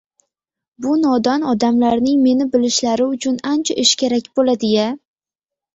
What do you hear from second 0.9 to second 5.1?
nodon odamlarning meni bilishlari uchun ancha ish kerak bo‘ldi-ya